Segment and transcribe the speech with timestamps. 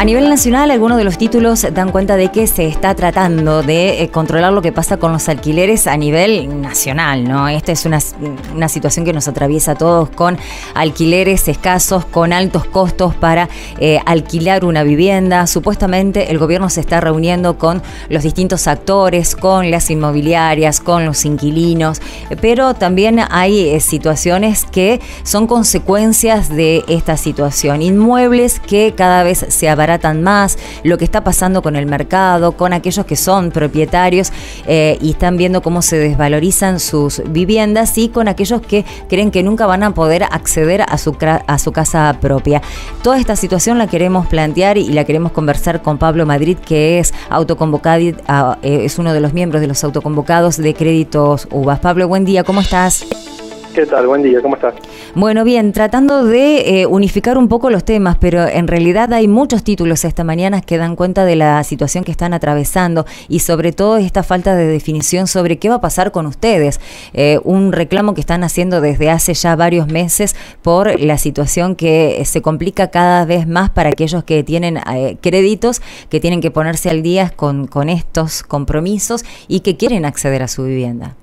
[0.00, 4.02] A nivel nacional, algunos de los títulos dan cuenta de que se está tratando de
[4.02, 7.48] eh, controlar lo que pasa con los alquileres a nivel nacional, ¿no?
[7.48, 7.98] Esta es una,
[8.54, 10.38] una situación que nos atraviesa a todos con
[10.72, 15.46] alquileres escasos, con altos costos para eh, alquilar una vivienda.
[15.46, 21.26] Supuestamente el gobierno se está reuniendo con los distintos actores, con las inmobiliarias, con los
[21.26, 22.00] inquilinos,
[22.40, 27.82] pero también hay eh, situaciones que son consecuencias de esta situación.
[27.82, 32.72] Inmuebles que cada vez se abaratan más, lo que está pasando con el mercado, con
[32.72, 34.32] aquellos que son propietarios
[34.66, 39.42] eh, y están viendo cómo se desvalorizan sus viviendas y con aquellos que creen que
[39.42, 41.16] nunca van a poder acceder a su,
[41.46, 42.62] a su casa propia.
[43.02, 47.12] Toda esta situación la queremos plantear y la queremos conversar con Pablo Madrid, que es
[47.28, 47.90] autoconvocado,
[48.28, 51.80] ah, eh, es uno de los miembros de los autoconvocados de Créditos UVAS.
[51.80, 53.04] Pablo, buen día, ¿cómo estás?
[53.74, 54.08] ¿Qué tal?
[54.08, 54.74] Buen día, ¿cómo estás?
[55.14, 59.62] Bueno, bien, tratando de eh, unificar un poco los temas, pero en realidad hay muchos
[59.62, 63.96] títulos esta mañana que dan cuenta de la situación que están atravesando y sobre todo
[63.96, 66.80] esta falta de definición sobre qué va a pasar con ustedes.
[67.12, 72.20] Eh, un reclamo que están haciendo desde hace ya varios meses por la situación que
[72.24, 76.90] se complica cada vez más para aquellos que tienen eh, créditos, que tienen que ponerse
[76.90, 81.14] al día con, con estos compromisos y que quieren acceder a su vivienda.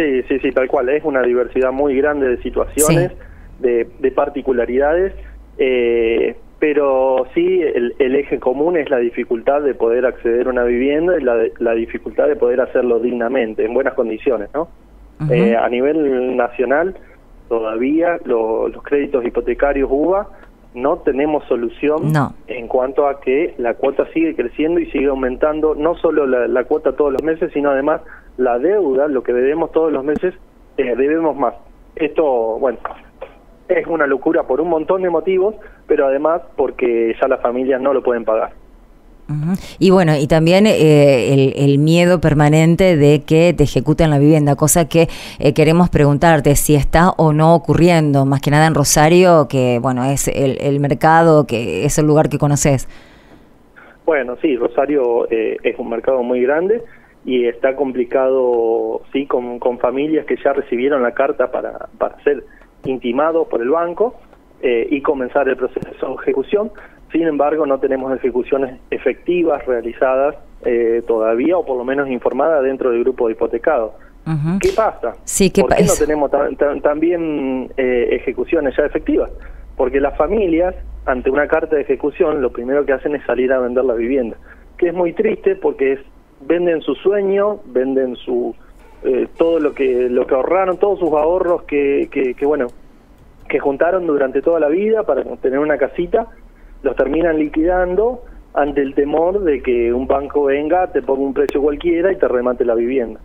[0.00, 0.88] Sí, sí, sí, tal cual.
[0.88, 3.12] Es una diversidad muy grande de situaciones,
[3.58, 5.12] de, particularidades,
[5.58, 11.18] eh, pero sí el, eje común es la dificultad de poder acceder a una vivienda
[11.18, 14.68] y la, dificultad de poder hacerlo dignamente, en buenas condiciones, ¿no?
[15.30, 16.96] Eh, a nivel nacional,
[17.50, 20.28] todavía los créditos hipotecarios UBA
[20.72, 22.10] no tenemos solución
[22.46, 26.92] en cuanto a que la cuota sigue creciendo y sigue aumentando, no solo la cuota
[26.92, 28.00] todos los meses, sino además
[28.40, 30.34] la deuda, lo que debemos todos los meses,
[30.78, 31.54] eh, debemos más.
[31.94, 32.78] Esto, bueno,
[33.68, 37.92] es una locura por un montón de motivos, pero además porque ya las familias no
[37.92, 38.52] lo pueden pagar.
[39.78, 44.88] Y bueno, y también eh, el, miedo permanente de que te ejecuten la vivienda, cosa
[44.88, 45.06] que
[45.38, 50.04] eh, queremos preguntarte si está o no ocurriendo, más que nada en Rosario, que bueno,
[50.04, 52.88] es el, el mercado, que es el lugar que conoces.
[54.04, 56.82] Bueno, sí, Rosario es un mercado muy grande,
[57.24, 62.44] y está complicado, sí, con, con familias que ya recibieron la carta para, para ser
[62.84, 64.14] intimados por el banco
[64.62, 66.70] eh, y comenzar el proceso de ejecución.
[67.12, 72.90] Sin embargo, no tenemos ejecuciones efectivas realizadas eh, todavía, o por lo menos informadas dentro
[72.90, 73.92] del grupo de hipotecados.
[74.60, 75.16] ¿Qué pasa?
[75.24, 76.30] Sí, ¿qué ¿Por qué no tenemos
[76.82, 79.30] también eh, ejecuciones ya efectivas?
[79.76, 83.58] Porque las familias, ante una carta de ejecución, lo primero que hacen es salir a
[83.58, 84.36] vender la vivienda,
[84.76, 86.00] que es muy triste porque es
[86.40, 88.54] venden su sueño, venden su
[89.02, 92.66] eh, todo lo que lo que ahorraron, todos sus ahorros que, que, bueno
[93.48, 96.28] que juntaron durante toda la vida para tener una casita,
[96.82, 98.22] los terminan liquidando
[98.54, 102.28] ante el temor de que un banco venga, te ponga un precio cualquiera y te
[102.28, 103.20] remate la vivienda.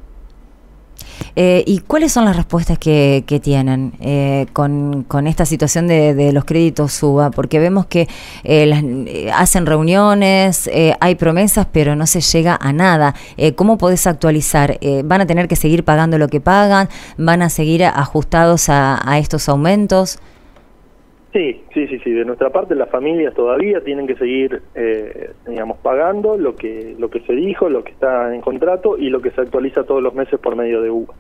[1.35, 6.93] Eh, ¿Y cuáles son las respuestas que, tienen eh, con, esta situación de, los créditos
[6.93, 7.31] SUBA?
[7.31, 8.07] Porque vemos que
[8.43, 10.69] eh, hacen reuniones,
[10.99, 13.13] hay promesas, pero no se llega a nada.
[13.55, 14.77] ¿Cómo podés actualizar?
[15.03, 16.87] ¿Van a tener que seguir pagando lo que pagan?
[17.17, 20.19] ¿Van a seguir ajustados a, estos aumentos?
[21.33, 22.11] Sí, sí, sí, sí.
[22.11, 24.61] De nuestra parte, las familias todavía tienen que seguir,
[25.47, 29.21] digamos, pagando lo que lo que se dijo, lo que está en contrato y lo
[29.21, 31.13] que se actualiza todos los meses por medio de UBA.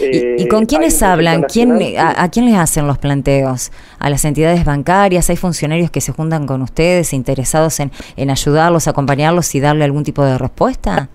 [0.00, 1.42] ¿Y, con quiénes hablan?
[1.42, 3.70] ¿Quién, a, quién les hacen los planteos?
[3.98, 5.30] ¿A las entidades bancarias?
[5.30, 10.04] ¿Hay funcionarios que se juntan con ustedes interesados en, en ayudarlos, acompañarlos y darle algún
[10.04, 11.08] tipo de respuesta?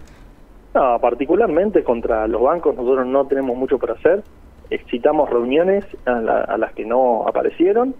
[0.75, 4.23] No, particularmente contra los bancos nosotros no tenemos mucho para hacer.
[4.69, 7.95] Excitamos reuniones a, las que no aparecieron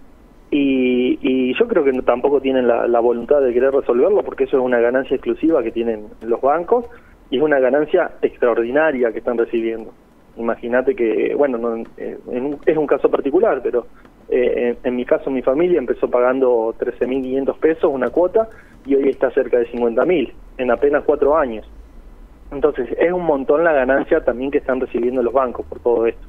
[0.50, 4.62] y, yo creo que tampoco tienen la, la, voluntad de querer resolverlo porque eso es
[4.62, 6.84] una ganancia exclusiva que tienen los bancos
[7.30, 9.92] y es una ganancia extraordinaria que están recibiendo.
[10.36, 12.18] Imagínate que, bueno, no, eh,
[12.66, 13.86] es un caso particular, pero
[14.28, 18.48] eh, en, mi caso mi familia empezó pagando 13.500 pesos una cuota
[18.84, 21.66] y hoy está cerca de 50.000 en apenas cuatro años.
[22.50, 26.26] Entonces es un montón la ganancia también que están recibiendo los bancos por todo esto.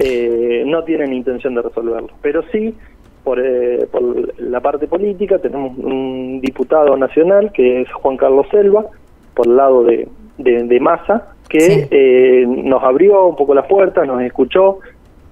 [0.00, 2.74] eh, no tienen intención de resolverlo, pero sí
[3.22, 8.86] por, eh, por la parte política tenemos un diputado nacional que es Juan Carlos Selva,
[9.34, 10.08] por el lado de,
[10.38, 14.78] de, de Massa, que eh, nos abrió un poco las puertas, nos escuchó,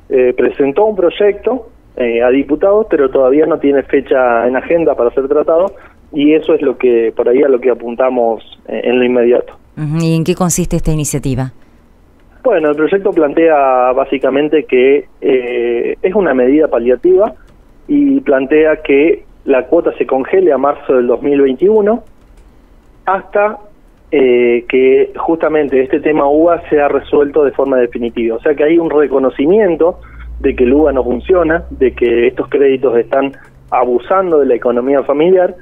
[0.08, 5.10] eh, presentó un proyecto eh, a diputados, pero todavía no tiene fecha en agenda para
[5.10, 5.72] ser tratado
[6.12, 9.54] y eso es lo que por ahí a lo que apuntamos en lo inmediato.
[10.00, 11.52] ¿Y en qué consiste esta iniciativa?
[12.42, 17.34] Bueno, el proyecto plantea básicamente que es una medida paliativa
[17.88, 22.02] y plantea que la cuota se congele a marzo del 2021
[23.04, 23.58] hasta
[24.12, 28.36] eh, que justamente este tema UBA sea resuelto de forma definitiva.
[28.36, 29.98] O sea que hay un reconocimiento
[30.40, 33.32] de que el UBA no funciona, de que estos créditos están
[33.70, 35.54] abusando de la economía familiar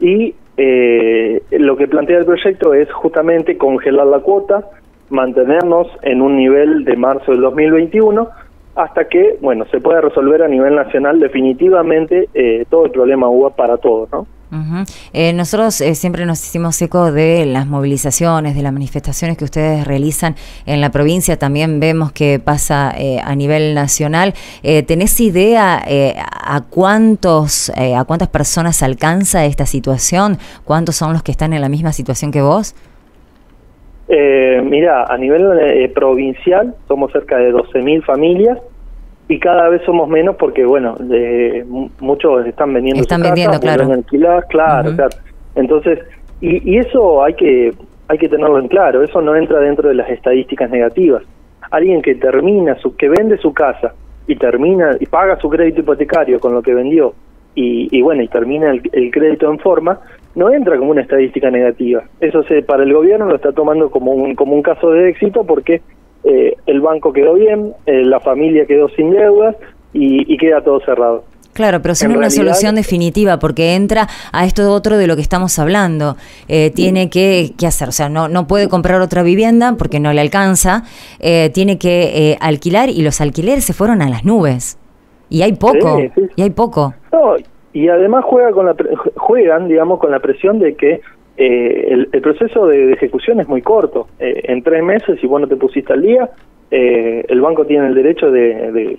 [0.00, 4.64] y eh, lo que plantea el proyecto es justamente congelar la cuota,
[5.10, 8.28] mantenernos en un nivel de marzo del 2021
[8.76, 13.50] hasta que, bueno, se pueda resolver a nivel nacional definitivamente eh, todo el problema UBA
[13.50, 14.26] para todos, ¿no?
[15.12, 19.86] Eh, nosotros eh, siempre nos hicimos eco de las movilizaciones, de las manifestaciones que ustedes
[19.86, 20.34] realizan
[20.66, 21.38] en la provincia.
[21.38, 24.34] También vemos que pasa eh, a nivel nacional.
[24.62, 30.38] ¿Tenés idea a cuántos, a cuántas personas alcanza esta situación?
[30.64, 32.74] ¿Cuántos son los que están en la misma situación que vos?
[34.08, 38.58] mira, a nivel provincial somos cerca de 12.000 familias
[39.30, 40.96] y cada vez somos menos porque bueno
[42.00, 43.92] muchos están vendiendo están vendiendo claro.
[43.92, 45.16] alquilar claro claro.
[45.54, 46.00] Entonces
[46.40, 47.72] y, y, eso hay que
[48.08, 51.22] hay que tenerlo en claro eso no entra dentro de las estadísticas negativas.
[51.70, 53.94] Alguien que termina su que vende su casa
[54.26, 57.14] y termina y paga su crédito hipotecario con lo que vendió
[57.54, 60.00] y, y bueno y termina el, el, crédito en forma
[60.34, 62.02] no entra como una estadística negativa.
[62.20, 65.44] Eso se para el gobierno lo está tomando como un como un caso de éxito
[65.44, 65.82] porque
[66.24, 69.56] eh, el banco quedó bien, eh, la familia quedó sin deudas
[69.92, 71.24] y, queda todo cerrado.
[71.52, 75.58] Claro, pero sin una solución definitiva, porque entra a esto otro de lo que estamos
[75.58, 76.16] hablando.
[76.48, 80.20] Eh, tiene que, hacer, o sea, no, no puede comprar otra vivienda porque no le
[80.20, 80.84] alcanza,
[81.52, 84.78] tiene que alquilar y los alquileres se fueron a las nubes.
[85.28, 86.00] Y hay poco,
[86.36, 86.94] y hay poco.
[87.72, 88.76] y además juega con la,
[89.16, 91.00] juegan, digamos, con la presión de que
[91.42, 94.08] eh, el, proceso de, ejecución es muy corto.
[94.18, 96.28] Eh, en tres meses, si vos no te pusiste al día,
[96.70, 98.98] eh, el banco tiene el derecho de,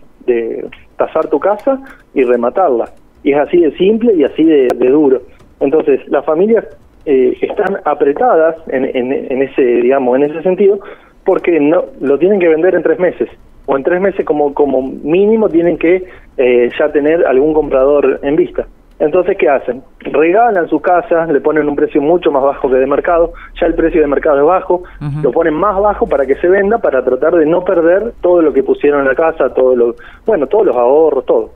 [0.98, 1.80] tasar tu casa
[2.16, 2.90] y rematarla.
[3.24, 5.22] Y es así de simple y así de, duro.
[5.60, 6.66] Entonces, las familias
[7.06, 10.80] están apretadas en, en, ese, digamos, en ese sentido,
[11.24, 13.30] porque no lo tienen que vender en tres meses
[13.68, 16.06] o en tres meses como como mínimo tienen que
[16.38, 18.68] ya tener algún comprador en vista.
[19.02, 19.82] Entonces, ¿qué hacen?
[20.02, 23.74] Regalan su casa, le ponen un precio mucho más bajo que de mercado, ya el
[23.74, 24.84] precio de mercado es bajo,
[25.24, 28.54] lo ponen más bajo para que se venda, para tratar de no perder todo lo
[28.54, 31.50] que pusieron en la casa, todo lo, bueno, todos los ahorros, todo.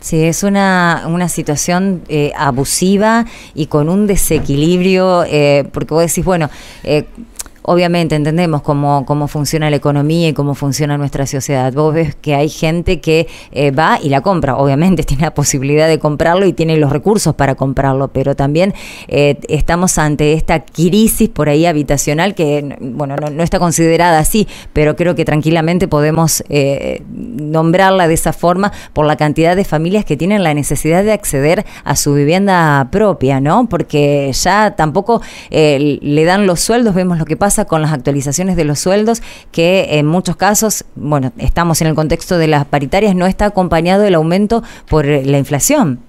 [0.00, 6.24] Sí, es una, una situación eh, abusiva y con un desequilibrio, eh, porque vos decís,
[6.24, 6.48] bueno,
[6.82, 7.04] eh,
[7.66, 11.72] obviamente entendemos cómo, cómo funciona la economía y cómo funciona nuestra sociedad.
[11.72, 15.88] Vos ves que hay gente que eh, va y la compra, obviamente tiene la posibilidad
[15.88, 18.72] de comprarlo y tiene los recursos para comprarlo, pero también
[19.08, 24.94] eh, estamos ante esta crisis por ahí habitacional que, bueno, no, está considerada así, pero
[24.94, 30.16] creo que tranquilamente podemos eh, nombrarla de esa forma por la cantidad de familias que
[30.16, 33.68] tienen la necesidad de acceder a su vivienda propia, ¿no?
[33.68, 35.20] Porque ya tampoco
[35.50, 39.98] le dan los sueldos, vemos lo que pasa con las actualizaciones de los sueldos, que
[39.98, 44.14] en muchos casos, bueno, estamos en el contexto de las paritarias, no está acompañado el
[44.14, 46.00] aumento por la inflación.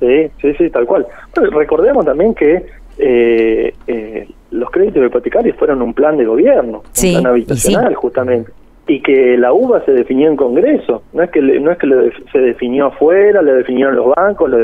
[0.00, 1.06] Sí, sí, sí, tal cual.
[1.34, 2.66] recordemos también que
[2.98, 8.52] eh, eh, los créditos hipotecarios fueron un plan de gobierno, un plan habitacional justamente,
[8.86, 12.38] y que la UBA se definió en Congreso, no es que no es que se
[12.38, 14.58] definió afuera, lo definieron los bancos, lo,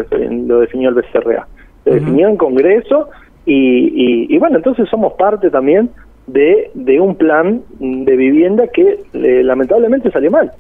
[0.60, 1.46] definió el BCRA,
[1.84, 3.08] se definió en Congreso
[3.44, 5.90] y, bueno, entonces somos parte también
[6.26, 10.52] de, de un plan de vivienda que eh, lamentablemente salió mal.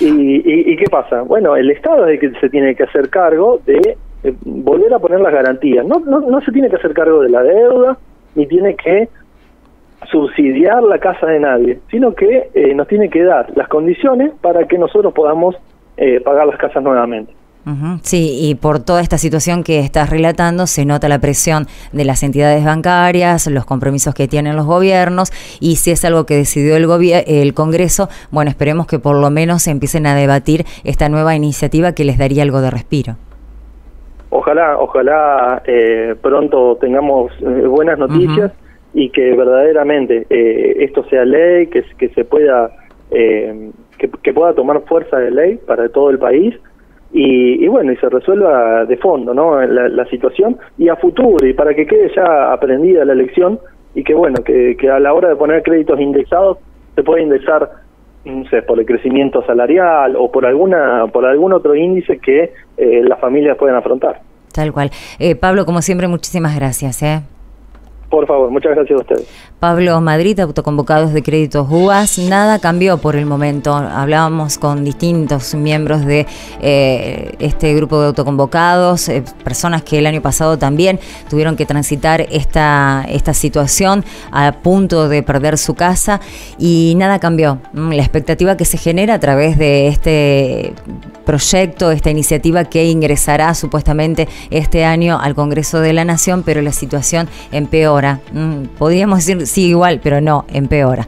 [0.00, 1.22] Y, qué pasa?
[1.22, 3.96] Bueno, el Estado es el que se tiene que hacer cargo de
[4.44, 5.84] volver a poner las garantías.
[5.86, 7.98] No, no, no se tiene que hacer cargo de la deuda,
[8.34, 9.08] ni tiene que
[10.10, 14.66] subsidiar la casa de nadie, sino que eh, nos tiene que dar las condiciones para
[14.66, 15.56] que nosotros podamos
[15.96, 17.32] eh, pagar las casas nuevamente.
[18.02, 22.24] Sí, y por toda esta situación que estás relatando, se nota la presión de las
[22.24, 26.88] entidades bancarias, los compromisos que tienen los gobiernos, y si es algo que decidió el,
[27.26, 32.04] el Congreso, bueno, esperemos que por lo menos empiecen a debatir esta nueva iniciativa que
[32.04, 33.16] les daría algo de respiro.
[34.30, 38.50] Ojalá, ojalá eh, pronto tengamos eh, buenas noticias
[38.92, 42.72] y que verdaderamente eh, esto sea ley, que, que se pueda,
[43.10, 46.54] que pueda tomar fuerza de ley para todo el país
[47.14, 49.60] y, bueno, y se resuelva de fondo ¿no?
[49.60, 53.58] la, situación y a futuro, y para que quede ya aprendida la lección
[53.94, 56.58] y que bueno, que, a la hora de poner créditos indexados
[56.94, 57.70] se puede indexar
[58.24, 63.02] no sé, por el crecimiento salarial o por alguna por algún otro índice que eh,
[63.04, 64.20] las familias pueden afrontar.
[64.52, 64.90] Tal cual.
[65.18, 67.02] Eh, Pablo, como siempre, muchísimas gracias.
[67.02, 67.20] ¿eh?
[68.12, 69.26] Por favor, muchas gracias a ustedes.
[69.58, 73.72] Pablo Madrid, autoconvocados de créditos UAS, nada cambió por el momento.
[73.72, 76.26] Hablábamos con distintos miembros de
[76.60, 81.00] eh, este grupo de autoconvocados, eh, personas que el año pasado también
[81.30, 86.20] tuvieron que transitar esta, esta situación a punto de perder su casa
[86.58, 87.60] y nada cambió.
[87.72, 90.74] Mm, la expectativa que se genera a través de este
[91.24, 96.72] proyecto, esta iniciativa que ingresará supuestamente este año al Congreso de la Nación, pero la
[96.72, 97.28] situación
[98.32, 101.06] Mm, podríamos decir sí igual, pero no, empeora.